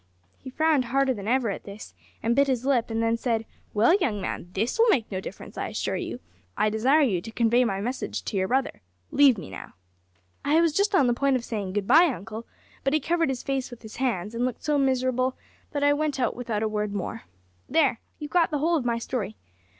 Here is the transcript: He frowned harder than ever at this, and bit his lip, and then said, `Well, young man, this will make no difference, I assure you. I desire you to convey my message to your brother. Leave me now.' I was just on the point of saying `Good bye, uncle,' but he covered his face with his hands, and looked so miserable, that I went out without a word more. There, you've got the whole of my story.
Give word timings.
He 0.39 0.49
frowned 0.49 0.85
harder 0.85 1.13
than 1.13 1.27
ever 1.27 1.51
at 1.51 1.63
this, 1.65 1.93
and 2.23 2.35
bit 2.35 2.47
his 2.47 2.65
lip, 2.65 2.89
and 2.89 3.03
then 3.03 3.17
said, 3.17 3.45
`Well, 3.75 4.01
young 4.01 4.19
man, 4.19 4.49
this 4.53 4.79
will 4.79 4.89
make 4.89 5.11
no 5.11 5.19
difference, 5.21 5.59
I 5.59 5.67
assure 5.67 5.95
you. 5.95 6.19
I 6.57 6.71
desire 6.71 7.03
you 7.03 7.21
to 7.21 7.31
convey 7.31 7.63
my 7.65 7.81
message 7.81 8.23
to 8.25 8.35
your 8.35 8.47
brother. 8.47 8.81
Leave 9.11 9.37
me 9.37 9.51
now.' 9.51 9.73
I 10.43 10.59
was 10.59 10.73
just 10.73 10.95
on 10.95 11.05
the 11.05 11.13
point 11.13 11.35
of 11.35 11.45
saying 11.45 11.73
`Good 11.73 11.85
bye, 11.85 12.07
uncle,' 12.11 12.47
but 12.83 12.93
he 12.93 12.99
covered 12.99 13.29
his 13.29 13.43
face 13.43 13.69
with 13.69 13.83
his 13.83 13.97
hands, 13.97 14.33
and 14.33 14.43
looked 14.43 14.63
so 14.63 14.79
miserable, 14.79 15.35
that 15.69 15.83
I 15.83 15.93
went 15.93 16.19
out 16.19 16.35
without 16.35 16.63
a 16.63 16.67
word 16.67 16.93
more. 16.95 17.25
There, 17.69 17.99
you've 18.17 18.31
got 18.31 18.49
the 18.49 18.57
whole 18.57 18.75
of 18.75 18.83
my 18.83 18.97
story. 18.97 19.35